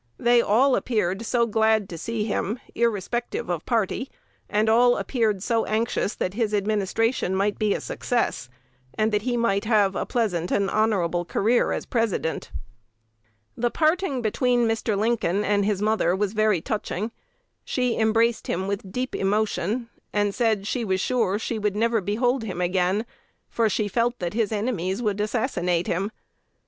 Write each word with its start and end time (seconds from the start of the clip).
They 0.17 0.41
all 0.41 0.75
appeared 0.75 1.27
so 1.27 1.45
glad 1.45 1.87
to 1.89 1.95
see 1.95 2.23
him, 2.25 2.59
irrespective 2.73 3.51
of 3.51 3.67
party, 3.67 4.09
and 4.49 4.67
all 4.67 4.97
appeared 4.97 5.43
so 5.43 5.65
anxious 5.65 6.15
that 6.15 6.33
his 6.33 6.55
administration 6.55 7.35
might 7.35 7.59
be 7.59 7.75
a 7.75 7.79
success, 7.79 8.49
and 8.95 9.11
that 9.11 9.21
he 9.21 9.37
might 9.37 9.65
have 9.65 9.95
a 9.95 10.07
pleasant 10.07 10.49
and 10.49 10.71
honorable 10.71 11.23
career 11.23 11.71
as 11.71 11.85
President." 11.85 12.49
The 13.55 13.69
parting 13.69 14.23
between 14.23 14.67
Mr. 14.67 14.97
Lincoln 14.97 15.45
and 15.45 15.65
his 15.65 15.83
mother 15.83 16.15
was 16.15 16.33
very 16.33 16.61
touching. 16.61 17.11
She 17.63 17.95
embraced 17.95 18.47
him 18.47 18.65
with 18.67 18.91
deep 18.91 19.13
emotion, 19.15 19.87
and 20.11 20.33
said 20.33 20.65
she 20.65 20.83
was 20.83 20.99
sure 20.99 21.37
she 21.37 21.59
would 21.59 21.75
never 21.75 22.01
behold 22.01 22.43
him 22.43 22.59
again, 22.59 23.05
for 23.47 23.69
she 23.69 23.87
felt 23.87 24.17
that 24.17 24.33
his 24.33 24.51
enemies 24.51 24.99
would 24.99 25.21
assassinate 25.21 25.85
him. 25.85 26.11